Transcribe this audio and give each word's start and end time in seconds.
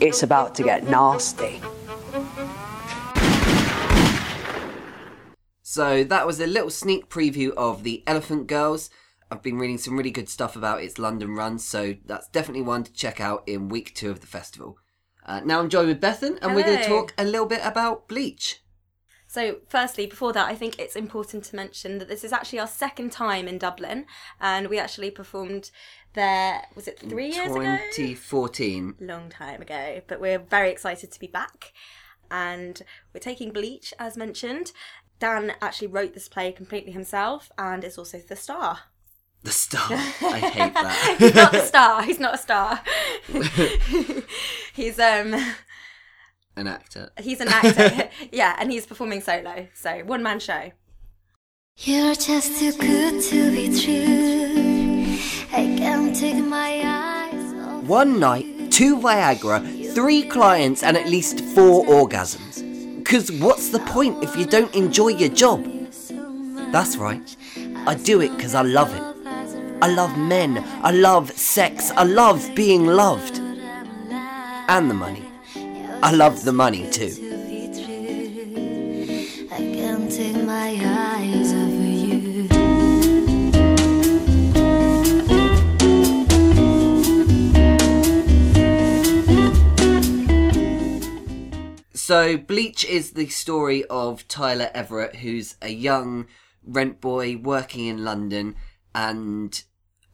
It's 0.00 0.22
about 0.22 0.54
to 0.54 0.62
get 0.62 0.84
nasty. 0.84 1.60
So 5.62 6.02
that 6.04 6.26
was 6.26 6.40
a 6.40 6.46
little 6.46 6.70
sneak 6.70 7.10
preview 7.10 7.52
of 7.58 7.82
the 7.82 8.02
Elephant 8.06 8.46
Girls. 8.46 8.88
I've 9.34 9.42
been 9.42 9.58
reading 9.58 9.78
some 9.78 9.96
really 9.96 10.12
good 10.12 10.28
stuff 10.28 10.54
about 10.54 10.80
its 10.80 10.96
London 10.96 11.34
run, 11.34 11.58
so 11.58 11.96
that's 12.06 12.28
definitely 12.28 12.62
one 12.62 12.84
to 12.84 12.92
check 12.92 13.20
out 13.20 13.42
in 13.48 13.68
week 13.68 13.92
two 13.92 14.08
of 14.08 14.20
the 14.20 14.28
festival. 14.28 14.78
Uh, 15.26 15.40
now 15.44 15.58
I'm 15.58 15.68
joined 15.68 15.88
with 15.88 16.00
Bethan, 16.00 16.38
and 16.40 16.54
we're 16.54 16.62
going 16.62 16.78
to 16.78 16.86
talk 16.86 17.12
a 17.18 17.24
little 17.24 17.46
bit 17.46 17.60
about 17.64 18.06
Bleach. 18.06 18.62
So, 19.26 19.56
firstly, 19.68 20.06
before 20.06 20.32
that, 20.34 20.46
I 20.46 20.54
think 20.54 20.78
it's 20.78 20.94
important 20.94 21.42
to 21.46 21.56
mention 21.56 21.98
that 21.98 22.06
this 22.06 22.22
is 22.22 22.32
actually 22.32 22.60
our 22.60 22.68
second 22.68 23.10
time 23.10 23.48
in 23.48 23.58
Dublin, 23.58 24.06
and 24.40 24.68
we 24.68 24.78
actually 24.78 25.10
performed 25.10 25.72
there. 26.12 26.62
Was 26.76 26.86
it 26.86 27.00
three 27.00 27.32
years 27.32 27.50
ago? 27.50 27.78
2014. 27.96 28.94
Long 29.00 29.30
time 29.30 29.60
ago, 29.60 30.00
but 30.06 30.20
we're 30.20 30.38
very 30.38 30.70
excited 30.70 31.10
to 31.10 31.18
be 31.18 31.26
back, 31.26 31.72
and 32.30 32.82
we're 33.12 33.18
taking 33.18 33.50
Bleach, 33.50 33.92
as 33.98 34.16
mentioned. 34.16 34.70
Dan 35.18 35.54
actually 35.60 35.88
wrote 35.88 36.14
this 36.14 36.28
play 36.28 36.52
completely 36.52 36.92
himself, 36.92 37.50
and 37.58 37.82
is 37.82 37.98
also 37.98 38.18
the 38.18 38.36
star. 38.36 38.78
The 39.44 39.50
star. 39.50 39.86
I 39.90 40.38
hate 40.38 40.74
that. 40.74 41.16
He's 41.18 41.34
not 41.34 41.52
the 41.52 41.60
star. 41.60 42.02
He's 42.02 42.18
not 42.18 42.34
a 42.34 42.38
star. 42.38 42.80
he's 44.72 44.98
um 44.98 45.34
An 46.56 46.66
actor. 46.66 47.10
he's 47.20 47.40
an 47.42 47.48
actor. 47.48 48.08
yeah, 48.32 48.56
and 48.58 48.72
he's 48.72 48.86
performing 48.86 49.20
solo, 49.20 49.68
so 49.74 49.98
one 50.04 50.22
man 50.22 50.40
show. 50.40 50.72
You're 51.76 52.14
just 52.14 52.58
too 52.58 52.72
good 52.72 53.22
to 53.24 53.50
be 53.52 53.66
true. 53.78 55.18
I 55.52 55.76
can't 55.76 56.16
take 56.16 56.42
my 56.42 56.80
eyes 56.82 57.52
off. 57.66 57.84
One 57.84 58.18
night, 58.18 58.72
two 58.72 58.96
Viagra, 58.96 59.94
three 59.94 60.22
clients, 60.22 60.82
and 60.82 60.96
at 60.96 61.06
least 61.06 61.40
four 61.54 61.84
orgasms. 61.84 62.62
Because 62.98 63.30
what's 63.32 63.68
the 63.68 63.80
point 63.80 64.24
if 64.24 64.34
you 64.36 64.46
don't 64.46 64.74
enjoy 64.74 65.08
your 65.08 65.28
job? 65.28 65.62
That's 66.72 66.96
right. 66.96 67.36
I 67.86 67.94
do 67.94 68.22
it 68.22 68.30
because 68.36 68.54
I 68.54 68.62
love 68.62 68.94
it. 68.94 69.13
I 69.84 69.88
love 69.88 70.16
men. 70.16 70.64
I 70.82 70.92
love 70.92 71.30
sex. 71.32 71.90
I 71.90 72.04
love 72.04 72.54
being 72.54 72.86
loved. 72.86 73.36
And 73.36 74.88
the 74.88 74.94
money. 74.94 75.26
I 76.02 76.10
love 76.10 76.42
the 76.42 76.54
money 76.54 76.90
too. 76.90 77.12
I 79.52 79.58
can't 79.58 80.10
take 80.10 80.42
my 80.42 80.70
eyes 80.82 81.52
off 81.52 81.68
you. 81.84 82.48
So, 91.92 92.38
Bleach 92.38 92.86
is 92.86 93.10
the 93.10 93.26
story 93.26 93.84
of 93.90 94.26
Tyler 94.28 94.70
Everett, 94.72 95.16
who's 95.16 95.56
a 95.60 95.68
young 95.68 96.26
rent 96.66 97.02
boy 97.02 97.36
working 97.36 97.84
in 97.84 98.02
London, 98.02 98.56
and 98.94 99.62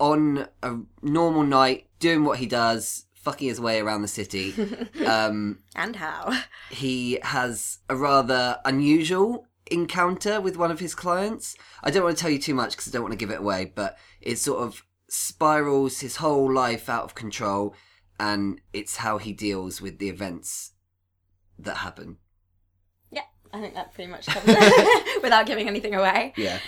on 0.00 0.49
a 0.62 0.77
normal 1.03 1.44
night, 1.44 1.87
doing 2.00 2.25
what 2.25 2.38
he 2.38 2.47
does, 2.47 3.06
fucking 3.15 3.47
his 3.49 3.61
way 3.61 3.78
around 3.81 4.03
the 4.03 4.09
city, 4.09 4.55
um, 5.06 5.61
And 5.77 5.94
how? 5.97 6.43
he 6.71 7.19
has 7.22 7.78
a 7.88 7.94
rather 7.94 8.59
unusual 8.65 9.47
encounter 9.71 10.41
with 10.41 10.56
one 10.56 10.71
of 10.71 10.81
his 10.81 10.94
clients. 10.94 11.55
I 11.84 11.91
don't 11.91 12.03
want 12.03 12.16
to 12.16 12.21
tell 12.21 12.31
you 12.31 12.38
too 12.41 12.55
much 12.55 12.72
because 12.72 12.88
I 12.88 12.91
don't 12.93 13.03
want 13.03 13.12
to 13.12 13.19
give 13.19 13.31
it 13.31 13.38
away, 13.41 13.71
but 13.75 13.97
it 14.21 14.38
sort 14.38 14.62
of 14.62 14.83
spirals 15.09 16.00
his 16.00 16.17
whole 16.17 16.50
life 16.53 16.88
out 16.88 17.05
of 17.05 17.15
control, 17.15 17.75
and 18.19 18.61
it's 18.72 18.97
how 18.97 19.19
he 19.19 19.32
deals 19.32 19.81
with 19.81 19.99
the 19.99 20.09
events 20.09 20.72
that 21.59 21.78
happen. 21.78 22.17
Yeah, 23.11 23.22
I 23.53 23.61
think 23.61 23.75
that 23.75 23.93
pretty 23.93 24.11
much 24.11 24.27
covers 24.27 24.56
it 24.59 25.22
without 25.22 25.47
giving 25.47 25.69
anything 25.69 25.94
away. 25.94 26.32
Yeah. 26.37 26.59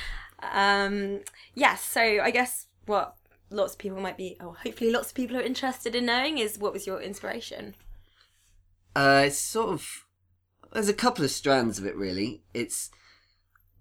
Um, 0.52 1.20
yes, 1.54 1.82
so 1.84 2.00
I 2.00 2.30
guess 2.30 2.66
what 2.86 3.14
lots 3.52 3.72
of 3.72 3.78
people 3.78 4.00
might 4.00 4.16
be, 4.16 4.36
or 4.40 4.54
hopefully 4.54 4.90
lots 4.90 5.08
of 5.08 5.14
people 5.14 5.36
are 5.36 5.42
interested 5.42 5.94
in 5.94 6.06
knowing 6.06 6.38
is 6.38 6.58
what 6.58 6.72
was 6.72 6.86
your 6.86 7.00
inspiration? 7.00 7.74
Uh, 8.94 9.24
it's 9.26 9.38
sort 9.38 9.70
of 9.70 10.04
there's 10.72 10.88
a 10.88 10.94
couple 10.94 11.24
of 11.24 11.30
strands 11.30 11.78
of 11.78 11.86
it 11.86 11.96
really. 11.96 12.42
It's 12.54 12.90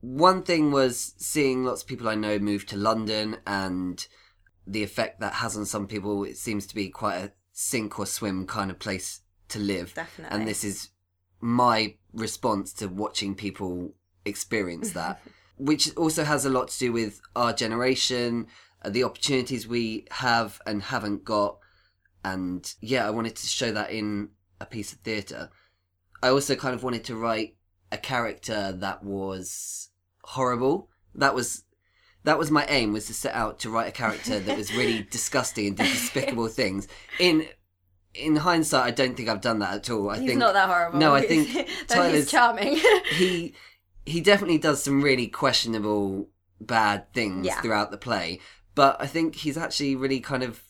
one 0.01 0.43
thing 0.43 0.71
was 0.71 1.13
seeing 1.17 1.63
lots 1.63 1.81
of 1.81 1.87
people 1.87 2.09
I 2.09 2.15
know 2.15 2.39
move 2.39 2.65
to 2.67 2.77
London 2.77 3.37
and 3.45 4.05
the 4.65 4.83
effect 4.83 5.19
that 5.19 5.35
has 5.35 5.55
on 5.55 5.65
some 5.65 5.87
people. 5.87 6.23
It 6.23 6.37
seems 6.37 6.65
to 6.67 6.75
be 6.75 6.89
quite 6.89 7.17
a 7.17 7.31
sink 7.51 7.99
or 7.99 8.05
swim 8.05 8.47
kind 8.47 8.71
of 8.71 8.79
place 8.79 9.21
to 9.49 9.59
live. 9.59 9.93
Definitely. 9.93 10.35
And 10.35 10.47
this 10.47 10.63
is 10.63 10.89
my 11.39 11.95
response 12.13 12.73
to 12.73 12.87
watching 12.87 13.35
people 13.35 13.93
experience 14.25 14.91
that, 14.93 15.21
which 15.57 15.95
also 15.95 16.23
has 16.23 16.45
a 16.45 16.49
lot 16.49 16.69
to 16.69 16.79
do 16.79 16.91
with 16.91 17.21
our 17.35 17.53
generation, 17.53 18.47
the 18.89 19.03
opportunities 19.03 19.67
we 19.67 20.05
have 20.11 20.59
and 20.65 20.81
haven't 20.83 21.23
got. 21.23 21.57
And 22.23 22.71
yeah, 22.81 23.05
I 23.07 23.09
wanted 23.11 23.35
to 23.35 23.47
show 23.47 23.71
that 23.71 23.91
in 23.91 24.29
a 24.59 24.65
piece 24.65 24.93
of 24.93 24.99
theatre. 24.99 25.49
I 26.23 26.29
also 26.29 26.55
kind 26.55 26.75
of 26.75 26.83
wanted 26.83 27.03
to 27.05 27.15
write 27.15 27.55
a 27.91 27.97
character 27.97 28.71
that 28.73 29.03
was 29.03 29.89
horrible. 30.23 30.89
That 31.15 31.33
was 31.35 31.63
that 32.23 32.37
was 32.37 32.51
my 32.51 32.65
aim 32.67 32.93
was 32.93 33.07
to 33.07 33.13
set 33.13 33.33
out 33.33 33.59
to 33.59 33.69
write 33.71 33.87
a 33.87 33.91
character 33.91 34.39
that 34.39 34.57
was 34.57 34.73
really 34.75 35.01
disgusting 35.11 35.67
and 35.67 35.77
did 35.77 35.87
despicable 35.91 36.47
things. 36.47 36.87
In 37.19 37.47
in 38.13 38.35
hindsight, 38.35 38.85
I 38.85 38.91
don't 38.91 39.15
think 39.15 39.29
I've 39.29 39.41
done 39.41 39.59
that 39.59 39.73
at 39.73 39.89
all. 39.89 40.09
I 40.09 40.19
He's 40.19 40.27
think 40.27 40.39
not 40.39 40.53
that 40.53 40.67
horrible. 40.69 40.99
No, 40.99 41.15
I 41.15 41.21
think 41.25 41.67
Tyler's 41.87 42.29
charming. 42.29 42.79
he 43.15 43.55
he 44.05 44.21
definitely 44.21 44.57
does 44.59 44.83
some 44.83 45.01
really 45.01 45.27
questionable 45.27 46.29
bad 46.59 47.11
things 47.13 47.47
Yeah. 47.47 47.59
throughout 47.61 47.89
the 47.91 47.97
play. 47.97 48.39
But 48.75 48.97
I 48.99 49.07
think 49.07 49.35
he's 49.35 49.57
actually 49.57 49.95
really 49.95 50.19
kind 50.19 50.43
of 50.43 50.63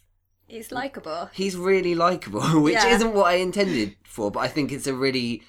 he's 0.48 0.72
likable. 0.72 1.30
he's 1.34 1.56
really 1.56 1.96
likable, 1.96 2.42
which 2.62 2.74
Yeah. 2.74 2.94
isn't 2.96 3.14
what 3.14 3.28
I 3.28 3.36
intended 3.36 3.96
for, 4.04 4.32
but 4.32 4.40
I 4.40 4.48
think 4.48 4.72
it's 4.72 4.88
a 4.88 4.94
really 4.94 5.44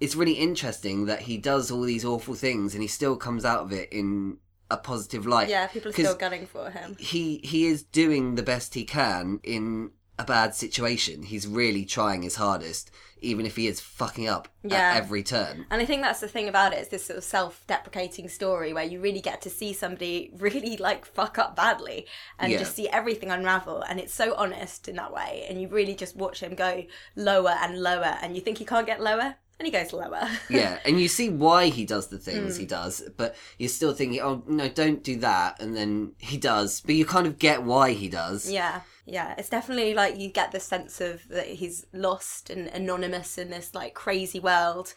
it's 0.00 0.14
really 0.14 0.32
interesting 0.34 1.06
that 1.06 1.20
he 1.22 1.38
does 1.38 1.70
all 1.70 1.82
these 1.82 2.04
awful 2.04 2.34
things 2.34 2.74
and 2.74 2.82
he 2.82 2.88
still 2.88 3.16
comes 3.16 3.44
out 3.44 3.62
of 3.62 3.72
it 3.72 3.90
in 3.92 4.38
a 4.70 4.76
positive 4.76 5.26
light. 5.26 5.48
Yeah, 5.48 5.66
people 5.68 5.90
are 5.90 5.92
still 5.92 6.14
gunning 6.16 6.46
for 6.46 6.70
him. 6.70 6.96
He 6.98 7.38
he 7.44 7.66
is 7.66 7.82
doing 7.84 8.34
the 8.34 8.42
best 8.42 8.74
he 8.74 8.84
can 8.84 9.40
in 9.42 9.92
a 10.18 10.24
bad 10.24 10.54
situation. 10.54 11.24
He's 11.24 11.46
really 11.46 11.84
trying 11.84 12.22
his 12.22 12.36
hardest, 12.36 12.90
even 13.20 13.46
if 13.46 13.56
he 13.56 13.66
is 13.66 13.80
fucking 13.80 14.28
up 14.28 14.48
Yeah. 14.62 14.76
at 14.76 14.96
every 14.96 15.22
turn. 15.22 15.66
And 15.70 15.80
I 15.82 15.84
think 15.84 16.02
that's 16.02 16.20
the 16.20 16.28
thing 16.28 16.48
about 16.48 16.72
it, 16.72 16.78
it's 16.78 16.88
this 16.88 17.06
sort 17.06 17.18
of 17.18 17.24
self-deprecating 17.24 18.28
story 18.28 18.72
where 18.72 18.84
you 18.84 19.00
really 19.00 19.20
get 19.20 19.42
to 19.42 19.50
see 19.50 19.72
somebody 19.72 20.30
really 20.38 20.76
like 20.76 21.04
fuck 21.04 21.38
up 21.38 21.56
badly 21.56 22.06
and 22.38 22.52
Yeah. 22.52 22.58
just 22.58 22.76
see 22.76 22.88
everything 22.88 23.30
unravel 23.30 23.82
and 23.82 23.98
it's 23.98 24.14
so 24.14 24.34
honest 24.34 24.88
in 24.88 24.96
that 24.96 25.12
way 25.12 25.46
and 25.48 25.60
you 25.60 25.68
really 25.68 25.94
just 25.94 26.16
watch 26.16 26.42
him 26.42 26.54
go 26.54 26.84
lower 27.16 27.56
and 27.60 27.82
lower 27.82 28.18
and 28.22 28.36
you 28.36 28.40
think 28.40 28.58
he 28.58 28.64
can't 28.64 28.86
get 28.86 29.00
lower 29.00 29.36
and 29.58 29.66
he 29.66 29.72
goes 29.72 29.92
lower. 29.92 30.28
yeah, 30.50 30.78
and 30.84 31.00
you 31.00 31.08
see 31.08 31.28
why 31.28 31.68
he 31.68 31.84
does 31.84 32.08
the 32.08 32.18
things 32.18 32.56
hmm. 32.56 32.60
he 32.60 32.66
does, 32.66 33.08
but 33.16 33.36
you're 33.58 33.68
still 33.68 33.94
thinking, 33.94 34.20
oh 34.20 34.42
no, 34.46 34.68
don't 34.68 35.02
do 35.04 35.16
that, 35.20 35.60
and 35.62 35.76
then 35.76 36.12
he 36.18 36.36
does, 36.36 36.80
but 36.80 36.94
you 36.96 37.04
kind 37.04 37.26
of 37.26 37.38
get 37.38 37.62
why 37.62 37.92
he 37.92 38.08
does. 38.08 38.50
Yeah, 38.50 38.80
yeah. 39.04 39.34
It's 39.38 39.48
definitely 39.48 39.94
like 39.94 40.18
you 40.18 40.28
get 40.28 40.52
the 40.52 40.60
sense 40.60 41.00
of 41.00 41.26
that 41.28 41.46
he's 41.46 41.86
lost 41.92 42.50
and 42.50 42.68
anonymous 42.68 43.38
in 43.38 43.50
this 43.50 43.74
like 43.74 43.94
crazy 43.94 44.40
world, 44.40 44.94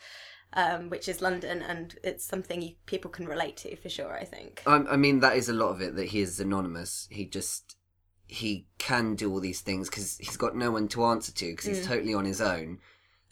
um, 0.54 0.90
which 0.90 1.08
is 1.08 1.22
London, 1.22 1.62
and 1.62 1.96
it's 2.04 2.24
something 2.26 2.62
you, 2.62 2.76
people 2.86 3.12
can 3.12 3.28
relate 3.28 3.58
to 3.58 3.76
for 3.76 3.90
sure. 3.90 4.14
I 4.18 4.24
think. 4.26 4.64
I, 4.66 4.76
I 4.76 4.96
mean, 4.98 5.20
that 5.20 5.36
is 5.38 5.50
a 5.50 5.54
lot 5.54 5.70
of 5.70 5.82
it. 5.82 5.96
That 5.96 6.08
he 6.10 6.22
is 6.22 6.40
anonymous. 6.40 7.08
He 7.12 7.26
just 7.26 7.76
he 8.30 8.68
can 8.78 9.16
do 9.16 9.32
all 9.32 9.40
these 9.40 9.62
things 9.62 9.90
because 9.90 10.18
he's 10.18 10.36
got 10.38 10.56
no 10.56 10.72
one 10.72 10.88
to 10.90 11.06
answer 11.06 11.32
to 11.32 11.46
because 11.52 11.66
Mm. 11.66 11.76
he's 11.76 11.88
totally 11.88 12.14
on 12.14 12.26
his 12.26 12.42
own, 12.42 12.80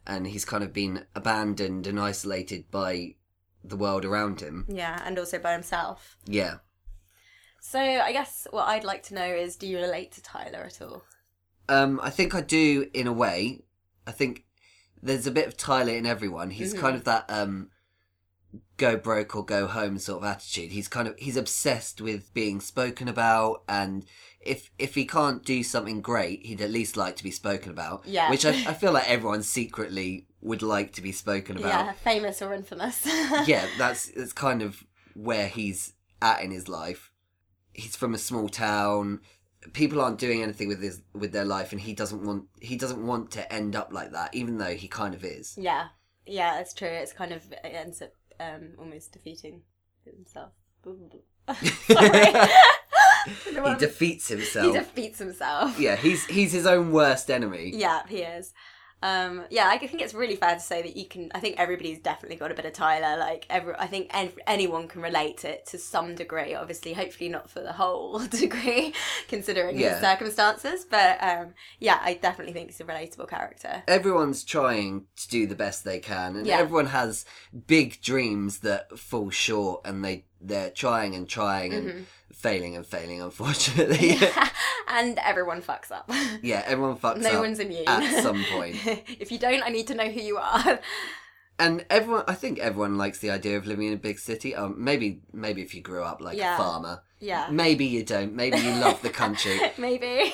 and 0.07 0.28
he's 0.28 0.45
kind 0.45 0.63
of 0.63 0.71
been 0.74 1.06
abandoned 1.16 1.88
and 1.88 2.00
isolated 2.00 2.69
by 2.71 3.16
the 3.63 3.75
world 3.75 4.06
around 4.06 4.42
him. 4.42 4.66
Yeah, 4.69 5.01
and 5.06 5.18
also 5.18 5.39
by 5.39 5.54
himself. 5.54 6.18
Yeah. 6.25 6.57
So 7.68 7.80
I 7.80 8.12
guess 8.12 8.46
what 8.52 8.68
I'd 8.68 8.84
like 8.84 9.02
to 9.04 9.16
know 9.16 9.26
is, 9.26 9.56
do 9.56 9.66
you 9.68 9.80
relate 9.80 10.12
to 10.14 10.22
Tyler 10.22 10.60
at 10.66 10.82
all? 10.84 11.04
Um, 11.68 12.00
I 12.04 12.12
think 12.12 12.36
I 12.36 12.42
do 12.42 12.88
in 12.94 13.08
a 13.08 13.12
way. 13.14 13.64
I 14.06 14.12
think 14.12 14.46
there's 15.02 15.26
a 15.26 15.32
bit 15.32 15.48
of 15.48 15.58
Tyler 15.58 15.94
in 15.94 16.06
everyone. 16.06 16.52
He's 16.52 16.74
Mm-hmm. 16.74 16.82
kind 16.82 16.96
of 16.96 17.06
that 17.06 17.26
um, 17.28 17.72
go 18.78 18.98
broke 18.98 19.36
or 19.36 19.44
go 19.44 19.66
home 19.66 19.98
sort 19.98 20.22
of 20.24 20.30
attitude. 20.30 20.72
He's 20.72 20.88
kind 20.88 21.08
of 21.08 21.18
he's 21.18 21.38
obsessed 21.38 22.02
with 22.02 22.32
being 22.36 22.62
spoken 22.62 23.08
about, 23.08 23.64
and 23.68 24.06
if 24.42 24.70
if 24.78 24.94
he 24.94 25.06
can't 25.08 25.44
do 25.44 25.64
something 25.64 26.02
great, 26.02 26.46
he'd 26.46 26.62
at 26.62 26.70
least 26.70 26.96
like 26.96 27.16
to 27.16 27.24
be 27.24 27.32
spoken 27.32 27.72
about. 27.72 28.04
Yeah. 28.06 28.30
which 28.30 28.46
I, 28.46 28.52
I 28.52 28.74
feel 28.76 28.92
like 28.92 29.10
everyone 29.10 29.42
secretly 29.42 30.28
would 30.40 30.62
like 30.62 30.94
to 30.94 31.02
be 31.02 31.12
spoken 31.12 31.58
Yeah, 31.58 31.82
about. 31.86 31.98
famous 31.98 32.44
or 32.44 32.54
infamous. 32.54 33.06
Yeah, 33.48 33.66
that's 33.80 34.06
that's 34.12 34.34
kind 34.34 34.62
of 34.62 34.84
where 35.16 35.48
he's 35.48 35.94
at 36.22 36.44
in 36.44 36.52
his 36.52 36.70
life. 36.70 37.12
He's 37.75 37.95
from 37.95 38.13
a 38.13 38.18
small 38.18 38.50
town. 38.50 39.19
People 39.74 40.00
aren't 40.00 40.19
doing 40.19 40.42
anything 40.44 40.68
with 40.68 40.81
his 40.81 41.01
with 41.13 41.31
their 41.31 41.45
life, 41.45 41.72
and 41.72 41.81
he 41.81 41.94
doesn't 41.94 42.24
want 42.24 42.45
he 42.62 42.75
doesn't 42.75 43.06
want 43.06 43.31
to 43.31 43.51
end 43.54 43.75
up 43.75 43.92
like 43.92 44.12
that, 44.12 44.33
even 44.33 44.57
though 44.57 44.75
he 44.75 44.88
kind 44.88 45.13
of 45.13 45.24
is. 45.24 45.57
yeah, 45.57 45.88
yeah, 46.25 46.60
it's 46.60 46.74
true. 46.74 46.88
It's 46.88 47.13
kind 47.13 47.31
of 47.31 47.51
it 47.51 47.60
ends 47.63 48.01
up 48.01 48.13
um, 48.39 48.74
almost 48.80 49.12
defeating 49.12 49.62
himself. 50.06 50.51
Sorry. 51.88 52.33
He 53.45 53.75
defeats 53.80 54.28
himself. 54.28 54.68
he 54.68 54.80
defeats 54.80 55.18
himself. 55.18 55.80
yeah, 55.80 55.95
he's 55.95 56.25
he's 56.28 56.51
his 56.51 56.68
own 56.68 56.92
worst 56.92 57.31
enemy. 57.31 57.71
Yeah, 57.74 58.04
he 58.07 58.18
is. 58.18 58.54
Um, 59.06 59.44
yeah, 59.52 59.68
I 59.68 59.78
think 59.78 60.02
it's 60.02 60.16
really 60.16 60.36
fair 60.36 60.56
to 60.56 60.60
say 60.60 60.81
that 60.81 60.98
you 60.98 61.06
can. 61.06 61.30
I 61.36 61.40
think 61.40 61.60
everybody's 61.60 62.00
definitely 62.00 62.38
got 62.38 62.50
a 62.50 62.56
bit 62.56 62.66
of 62.66 62.74
Tyler. 62.74 63.19
Like 63.19 63.46
every, 63.52 63.75
I 63.75 63.86
think 63.86 64.10
ev- 64.13 64.40
anyone 64.48 64.88
can 64.88 65.02
relate 65.04 65.38
to 65.40 65.50
it 65.50 65.68
to 65.68 65.78
some 65.78 66.16
degree. 66.16 66.56
Obviously, 66.56 66.94
hopefully 66.94 67.30
not 67.30 67.50
for 67.50 67.60
the 67.62 67.74
whole 67.74 68.18
degree, 68.42 68.94
considering 69.28 69.78
Yeah. 69.78 69.92
his 69.94 70.02
circumstances. 70.02 70.86
But 70.90 71.24
um, 71.24 71.54
yeah, 71.80 72.00
I 72.02 72.16
definitely 72.16 72.54
think 72.54 72.69
he's 72.72 72.81
a 72.81 72.84
relatable 72.84 73.30
character. 73.30 73.84
Everyone's 73.88 74.44
trying 74.44 75.06
to 75.18 75.28
do 75.28 75.46
the 75.46 75.56
best 75.56 75.84
they 75.84 76.00
can, 76.00 76.36
and 76.36 76.48
Yeah. 76.48 76.57
everyone 76.57 76.88
has 76.88 77.25
big 77.68 78.02
dreams 78.02 78.60
that 78.60 78.98
fall 78.98 79.30
short, 79.30 79.81
and 79.86 80.04
they 80.04 80.25
they're 80.42 80.70
trying 80.72 81.16
and 81.16 81.28
trying 81.28 81.74
and 81.74 81.88
Mm-hmm. 81.88 82.02
failing 82.34 82.76
and 82.76 82.86
failing. 82.86 83.22
Unfortunately, 83.30 84.18
and 84.90 85.18
everyone 85.20 85.62
fucks 85.62 85.92
up. 85.92 86.10
yeah, 86.42 86.64
everyone 86.66 86.98
fucks 86.98 87.22
no 87.22 87.28
up 87.30 87.34
No 87.36 87.42
one's 87.42 87.60
immune 87.60 87.88
at 87.88 88.22
some 88.24 88.44
point. 88.52 88.76
if 88.86 89.32
you 89.32 89.40
don't, 89.40 89.64
I 89.64 89.70
need 89.70 89.88
to 89.88 89.96
know 89.96 90.10
who 90.10 90.20
you 90.22 90.38
are. 90.38 90.80
And 91.58 91.86
everyone, 91.90 92.26
I 92.28 92.34
think 92.34 92.60
everyone 92.60 92.98
likes 92.98 93.20
the 93.20 93.32
idea 93.32 93.56
of 93.58 93.66
living 93.66 93.88
in 93.88 93.94
a 93.94 93.98
big 93.98 94.20
city. 94.20 94.54
Um, 94.54 94.76
maybe, 94.78 95.22
maybe 95.32 95.62
if 95.62 95.74
you 95.74 95.82
grew 95.82 96.04
up 96.04 96.20
like 96.20 96.38
Yeah. 96.38 96.56
a 96.56 96.58
farmer. 96.58 97.02
Yeah. 97.20 97.48
Maybe 97.50 97.86
you 97.86 98.04
don't. 98.04 98.34
Maybe 98.34 98.58
you 98.58 98.72
love 98.76 99.02
the 99.02 99.10
country. 99.10 99.60
Maybe. 99.78 100.34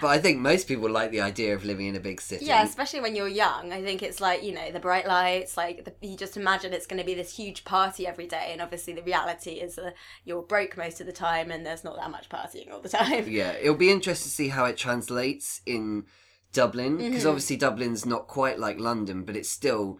But 0.00 0.08
I 0.08 0.18
think 0.18 0.38
most 0.40 0.66
people 0.68 0.90
like 0.90 1.10
the 1.10 1.20
idea 1.20 1.54
of 1.54 1.64
living 1.64 1.86
in 1.86 1.94
a 1.96 2.00
big 2.00 2.20
city. 2.20 2.44
Yeah, 2.44 2.64
especially 2.64 3.00
when 3.00 3.14
you're 3.14 3.28
young. 3.28 3.72
I 3.72 3.82
think 3.82 4.02
it's 4.02 4.20
like, 4.20 4.42
you 4.42 4.52
know, 4.52 4.70
the 4.72 4.80
bright 4.80 5.06
lights, 5.06 5.56
like, 5.56 5.84
the, 5.84 5.94
you 6.06 6.16
just 6.16 6.36
imagine 6.36 6.72
it's 6.72 6.86
going 6.88 6.98
to 7.00 7.06
be 7.06 7.14
this 7.14 7.36
huge 7.36 7.64
party 7.64 8.06
every 8.06 8.26
day. 8.26 8.48
And 8.52 8.60
obviously, 8.60 8.92
the 8.94 9.02
reality 9.02 9.52
is 9.52 9.78
uh, 9.78 9.92
you're 10.24 10.42
broke 10.42 10.76
most 10.76 11.00
of 11.00 11.06
the 11.06 11.12
time 11.12 11.50
and 11.52 11.64
there's 11.64 11.84
not 11.84 11.96
that 11.96 12.10
much 12.10 12.28
partying 12.28 12.70
all 12.72 12.80
the 12.80 12.88
time. 12.88 13.28
Yeah, 13.28 13.52
it'll 13.52 13.74
be 13.76 13.90
interesting 13.92 14.28
to 14.28 14.34
see 14.34 14.48
how 14.48 14.64
it 14.64 14.76
translates 14.76 15.60
in 15.66 16.04
Dublin 16.52 16.98
Mm-hmm. 16.98 17.08
because 17.08 17.24
obviously 17.24 17.56
Dublin's 17.56 18.04
not 18.04 18.26
quite 18.26 18.58
like 18.58 18.78
London, 18.78 19.22
but 19.24 19.36
it's 19.36 19.48
still, 19.48 19.98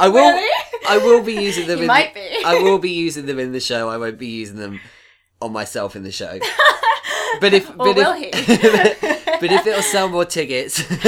I 0.00 0.08
will. 0.08 0.32
Really? 0.32 0.50
I 0.86 0.98
will 0.98 1.22
be 1.22 1.34
using 1.34 1.66
them. 1.66 1.78
You 1.78 1.84
in 1.84 1.88
might 1.88 2.14
the, 2.14 2.20
be. 2.20 2.44
I 2.44 2.62
will 2.62 2.78
be 2.78 2.90
using 2.90 3.26
them 3.26 3.38
in 3.38 3.52
the 3.52 3.60
show. 3.60 3.88
I 3.88 3.96
won't 3.96 4.18
be 4.18 4.26
using 4.26 4.56
them 4.56 4.80
on 5.40 5.52
myself 5.52 5.96
in 5.96 6.02
the 6.02 6.12
show. 6.12 6.38
But 7.40 7.54
if, 7.54 7.70
Or 7.78 7.92
but 7.92 7.96
will 7.96 8.14
if, 8.16 8.34
he? 8.46 8.56
but 9.40 9.52
if 9.52 9.66
it'll 9.66 9.82
sell 9.82 10.08
more 10.08 10.24
tickets, 10.24 10.84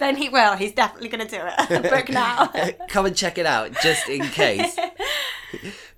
then 0.00 0.16
he 0.16 0.28
will. 0.28 0.54
He's 0.56 0.72
definitely 0.72 1.08
going 1.08 1.26
to 1.26 1.36
do 1.36 1.42
it. 1.42 1.82
Book 1.90 2.08
now. 2.08 2.52
come 2.88 3.06
and 3.06 3.16
check 3.16 3.38
it 3.38 3.46
out 3.46 3.72
just 3.82 4.08
in 4.08 4.22
case. 4.22 4.76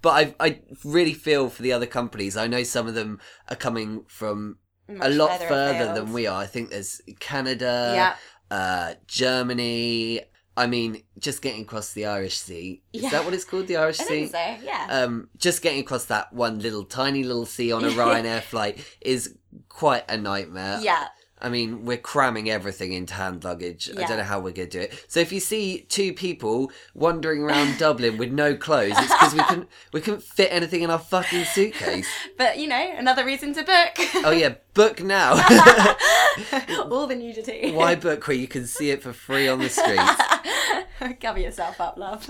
But 0.03 0.35
I, 0.41 0.47
I 0.49 0.61
really 0.85 1.15
feel 1.15 1.49
for 1.49 1.63
the 1.63 1.73
other 1.73 1.87
companies. 1.87 2.37
I 2.37 2.47
know 2.47 2.63
some 2.63 2.87
of 2.87 2.95
them 2.95 3.19
are 3.51 3.57
coming 3.57 4.05
from 4.09 4.59
a 5.01 5.11
lot 5.11 5.31
further 5.41 5.49
further 5.49 5.95
than 5.95 6.13
we 6.13 6.27
are. 6.27 6.41
I 6.41 6.47
think 6.47 6.71
there's 6.71 7.01
Canada, 7.19 7.93
Yeah. 7.95 8.57
uh, 8.57 8.95
Germany. 9.07 10.21
I 10.57 10.67
mean, 10.67 11.03
just 11.19 11.43
getting 11.43 11.63
across 11.63 11.93
the 11.93 12.07
Irish 12.07 12.39
Sea. 12.39 12.81
Is 12.93 13.03
Yeah. 13.03 13.11
that 13.11 13.25
what 13.25 13.35
it's 13.35 13.45
called, 13.45 13.67
the 13.67 13.77
Irish 13.77 14.01
I 14.01 14.05
Sea? 14.05 14.27
think 14.27 14.33
so. 14.33 14.65
Yeah. 14.65 14.87
Um, 14.89 15.29
just 15.37 15.61
getting 15.63 15.81
across 15.81 16.07
that 16.07 16.33
one 16.33 16.61
little 16.61 16.85
tiny 16.85 17.25
little 17.25 17.45
sea 17.47 17.73
on 17.73 17.85
a 17.85 17.89
Ryanair 17.91 18.43
flight 18.53 18.79
is 19.01 19.37
quite 19.69 20.05
a 20.09 20.17
nightmare. 20.17 20.79
yeah. 20.81 21.09
I 21.39 21.51
mean, 21.51 21.85
we're 21.85 21.99
cramming 21.99 22.49
everything 22.49 22.93
into 22.93 23.13
hand 23.15 23.45
luggage. 23.45 23.91
I 23.91 24.05
don't 24.05 24.17
know 24.17 24.25
how 24.25 24.41
we're 24.41 24.53
going 24.53 24.71
to 24.71 24.79
do 24.79 24.81
it. 24.85 25.05
So 25.07 25.21
if 25.21 25.33
you 25.33 25.41
see 25.41 25.81
two 25.81 26.15
people 26.15 26.73
wandering 26.95 27.43
around 27.43 27.79
Dublin 27.79 28.17
with 28.17 28.33
no 28.33 28.57
clothes, 28.57 28.95
it's 28.97 29.13
because 29.13 29.35
we 29.35 29.43
couldn't 29.43 29.69
we 29.93 30.01
couldn't 30.01 30.23
fit 30.23 30.49
anything 30.51 30.83
in 30.83 30.91
our 30.91 30.99
fucking 30.99 31.45
suitcase. 31.45 32.09
But 32.39 32.59
you 32.59 32.69
know, 32.69 32.93
another 32.97 33.25
reason 33.25 33.55
to 33.55 33.63
book. 33.63 33.93
Oh 34.17 34.31
yeah, 34.31 34.57
book 34.75 35.03
now. 35.03 35.33
All 36.91 37.07
the 37.07 37.15
nudity. 37.17 37.73
Why 37.73 37.95
book 37.95 38.27
where 38.29 38.37
you 38.37 38.47
can 38.47 38.67
see 38.67 38.91
it 38.91 39.03
for 39.03 39.13
free 39.13 39.49
on 39.49 39.59
the 39.59 39.69
streets? 39.71 41.19
Cover 41.21 41.39
yourself 41.39 41.81
up, 41.81 41.97
love. 41.97 42.29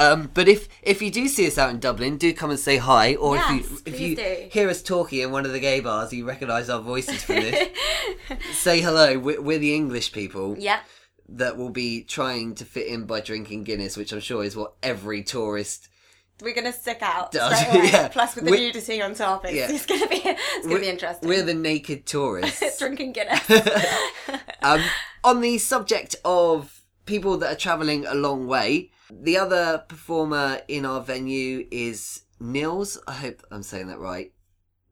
Um, 0.00 0.30
but 0.32 0.48
if 0.48 0.66
if 0.82 1.02
you 1.02 1.10
do 1.10 1.28
see 1.28 1.46
us 1.46 1.58
out 1.58 1.70
in 1.70 1.78
Dublin, 1.78 2.16
do 2.16 2.32
come 2.32 2.50
and 2.50 2.58
say 2.58 2.78
hi. 2.78 3.14
Or 3.16 3.36
Yes, 3.36 3.50
if 3.50 3.70
you 3.70 3.78
if 3.86 4.00
you 4.00 4.16
do. 4.16 4.48
hear 4.50 4.68
us 4.70 4.82
talking 4.82 5.20
in 5.20 5.30
one 5.30 5.44
of 5.44 5.52
the 5.52 5.60
gay 5.60 5.80
bars, 5.80 6.12
you 6.12 6.24
recognise 6.26 6.70
our 6.70 6.80
voices 6.80 7.22
from 7.22 7.36
this. 7.36 7.68
say 8.52 8.80
hello. 8.80 9.18
We're, 9.18 9.40
we're 9.42 9.58
the 9.58 9.74
English 9.74 10.12
people 10.12 10.56
Yeah. 10.58 10.80
that 11.28 11.56
will 11.58 11.68
be 11.70 12.02
trying 12.02 12.54
to 12.56 12.64
fit 12.64 12.86
in 12.86 13.04
by 13.04 13.20
drinking 13.20 13.64
Guinness, 13.64 13.96
which 13.96 14.12
I'm 14.12 14.20
sure 14.20 14.42
is 14.42 14.56
what 14.56 14.72
every 14.82 15.22
tourist. 15.22 15.88
We're 16.42 16.54
gonna 16.54 16.72
stick 16.72 17.00
out 17.02 17.30
yeah. 17.34 18.08
Plus 18.08 18.34
with 18.34 18.46
the 18.46 18.50
We- 18.52 18.56
nudity 18.60 19.02
on 19.02 19.14
top, 19.14 19.44
it's, 19.44 19.54
Yeah. 19.54 19.70
it's 19.70 19.84
gonna 19.84 20.08
be 20.08 20.22
it's 20.24 20.66
gonna 20.66 20.80
be 20.80 20.88
interesting. 20.88 21.28
We're 21.28 21.42
the 21.44 21.52
naked 21.52 22.06
tourists. 22.14 22.78
drinking 22.78 23.12
Guinness. 23.12 23.42
um, 24.62 24.80
on 25.22 25.42
the 25.42 25.58
subject 25.58 26.16
of 26.24 26.79
people 27.06 27.36
that 27.38 27.52
are 27.52 27.58
travelling 27.58 28.06
a 28.06 28.14
long 28.14 28.46
way, 28.46 28.90
the 29.10 29.36
other 29.36 29.84
performer 29.88 30.60
in 30.68 30.84
our 30.84 31.00
venue 31.00 31.66
is 31.70 32.22
Nils. 32.38 32.98
I 33.06 33.12
hope 33.12 33.42
I'm 33.50 33.62
saying 33.62 33.88
that 33.88 33.98
right. 33.98 34.32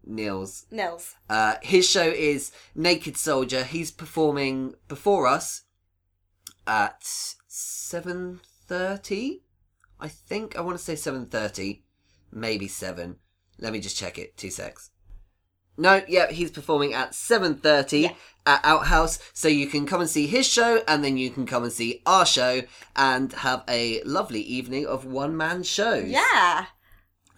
Nils. 0.04 0.66
Nils. 0.70 1.14
Uh, 1.28 1.56
his 1.62 1.88
show 1.88 2.08
is 2.08 2.50
Naked 2.74 3.16
Soldier. 3.16 3.64
He's 3.64 3.90
performing 3.90 4.74
before 4.88 5.26
us 5.26 5.62
at 6.66 7.02
seven 7.46 8.40
thirty. 8.66 9.42
I 10.00 10.08
think 10.08 10.56
I 10.56 10.60
want 10.60 10.78
to 10.78 10.84
say 10.84 10.96
seven 10.96 11.26
thirty, 11.26 11.84
maybe 12.32 12.68
seven. 12.68 13.16
Let 13.58 13.72
me 13.72 13.80
just 13.80 13.96
check 13.96 14.18
it. 14.18 14.36
Two 14.36 14.50
secs. 14.50 14.90
No, 15.78 16.02
yeah, 16.08 16.30
he's 16.30 16.50
performing 16.50 16.92
at 16.92 17.14
seven 17.14 17.54
thirty 17.54 18.00
Yeah. 18.00 18.12
at 18.44 18.60
Outhouse, 18.64 19.18
so 19.32 19.46
you 19.48 19.68
can 19.68 19.86
come 19.86 20.00
and 20.00 20.10
see 20.10 20.26
his 20.26 20.46
show, 20.46 20.82
and 20.88 21.04
then 21.04 21.16
you 21.16 21.30
can 21.30 21.46
come 21.46 21.62
and 21.62 21.72
see 21.72 22.02
our 22.04 22.26
show, 22.26 22.62
and 22.96 23.32
have 23.32 23.62
a 23.68 24.02
lovely 24.02 24.40
evening 24.40 24.86
of 24.86 25.04
one 25.06 25.36
man 25.36 25.62
shows. 25.62 26.08
Yeah. 26.08 26.66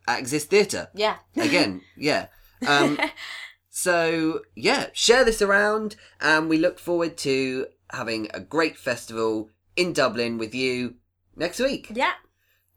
at 0.06 0.18
Exist 0.18 0.50
Theatre. 0.50 0.88
yeah. 0.94 1.16
Again, 1.36 1.82
yeah. 1.96 2.26
Um, 2.66 2.98
so, 3.70 4.40
yeah, 4.54 4.86
share 4.92 5.24
this 5.24 5.42
around 5.42 5.96
and 6.20 6.48
we 6.48 6.58
look 6.58 6.78
forward 6.78 7.16
to 7.18 7.66
having 7.90 8.28
a 8.34 8.40
great 8.40 8.76
festival 8.76 9.50
in 9.76 9.92
Dublin 9.92 10.38
with 10.38 10.54
you 10.54 10.94
next 11.36 11.60
week. 11.60 11.88
yeah. 11.94 12.12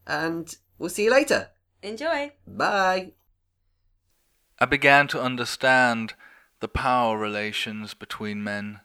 And 0.05 0.55
we'll 0.77 0.89
see 0.89 1.03
you 1.05 1.11
later. 1.11 1.49
Enjoy. 1.83 2.31
Bye. 2.47 3.11
I 4.59 4.65
began 4.65 5.07
to 5.09 5.21
understand 5.21 6.13
the 6.59 6.67
power 6.67 7.17
relations 7.17 7.93
between 7.93 8.43
men. 8.43 8.81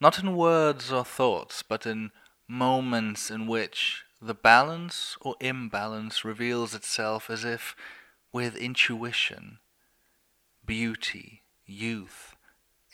Not 0.00 0.18
in 0.18 0.36
words 0.36 0.92
or 0.92 1.04
thoughts, 1.04 1.62
but 1.62 1.86
in 1.86 2.10
moments 2.46 3.30
in 3.30 3.46
which 3.46 4.04
the 4.22 4.34
balance 4.34 5.16
or 5.20 5.34
imbalance 5.40 6.24
reveals 6.24 6.74
itself 6.74 7.28
as 7.28 7.44
if 7.44 7.74
with 8.32 8.54
intuition. 8.54 9.58
Beauty, 10.64 11.42
youth, 11.66 12.36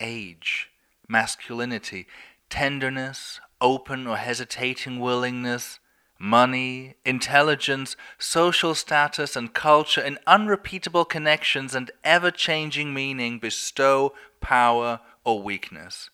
age, 0.01 0.71
masculinity, 1.07 2.07
tenderness, 2.49 3.41
open 3.61 4.07
or 4.07 4.17
hesitating 4.17 5.01
willingness, 5.01 5.81
money, 6.19 6.95
intelligence, 7.05 7.95
social 8.19 8.75
status, 8.75 9.37
and 9.37 9.53
culture 9.53 10.01
in 10.01 10.19
unrepeatable 10.27 11.05
connections 11.05 11.75
and 11.75 11.91
ever 12.03 12.31
changing 12.31 12.95
meaning 12.95 13.39
bestow 13.39 14.15
power 14.41 15.01
or 15.25 15.43
weakness. 15.43 16.09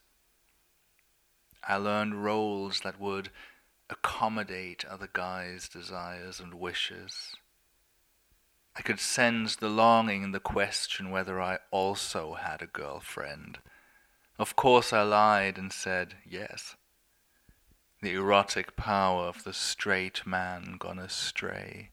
I 1.67 1.77
learned 1.77 2.25
roles 2.25 2.81
that 2.81 3.01
would 3.01 3.31
accommodate 3.91 4.85
other 4.85 5.09
guys' 5.13 5.69
desires 5.69 6.41
and 6.41 6.55
wishes. 6.55 7.37
I 8.77 8.83
could 8.83 8.99
sense 8.99 9.57
the 9.57 9.69
longing 9.69 10.25
and 10.25 10.35
the 10.35 10.41
question 10.41 11.11
whether 11.11 11.41
I 11.41 11.59
also 11.71 12.35
had 12.35 12.63
a 12.63 12.67
girlfriend. 12.67 13.59
Of 14.39 14.57
course, 14.57 14.93
I 14.93 15.03
lied 15.03 15.59
and 15.59 15.73
said 15.73 16.17
yes. 16.29 16.77
The 18.03 18.15
erotic 18.15 18.75
power 18.77 19.27
of 19.27 19.45
the 19.45 19.53
straight 19.53 20.27
man 20.27 20.77
gone 20.79 20.99
astray. 20.99 21.91